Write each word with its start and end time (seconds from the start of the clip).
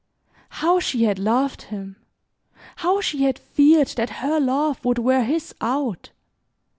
How 0.49 0.79
she 0.79 1.03
had 1.03 1.19
loved 1.19 1.61
him! 1.61 1.95
How 2.77 3.01
she 3.01 3.21
had 3.21 3.37
feared 3.37 3.89
that 3.89 4.09
her 4.25 4.39
love 4.39 4.83
would 4.83 4.97
wear 4.97 5.23
his 5.23 5.53
out! 5.61 6.09